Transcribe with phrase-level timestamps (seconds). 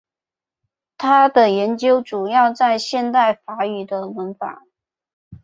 [0.97, 4.63] 他的研究主要在现代法语的文法。